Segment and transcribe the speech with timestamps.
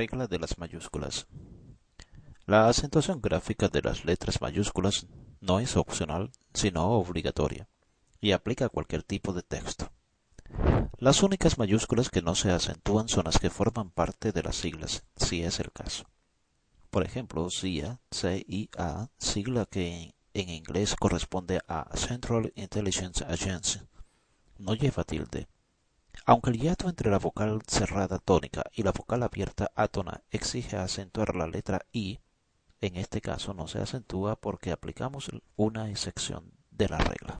[0.00, 1.26] Regla de las mayúsculas.
[2.46, 5.06] La acentuación gráfica de las letras mayúsculas
[5.42, 7.68] no es opcional, sino obligatoria,
[8.18, 9.92] y aplica a cualquier tipo de texto.
[10.96, 15.04] Las únicas mayúsculas que no se acentúan son las que forman parte de las siglas,
[15.16, 16.06] si es el caso.
[16.88, 23.80] Por ejemplo, CIA, CIA, sigla que en inglés corresponde a Central Intelligence Agency,
[24.56, 25.46] no lleva tilde.
[26.30, 31.34] Aunque el hiato entre la vocal cerrada tónica y la vocal abierta átona exige acentuar
[31.34, 32.20] la letra I,
[32.80, 37.36] en este caso no se acentúa porque aplicamos una excepción de la regla.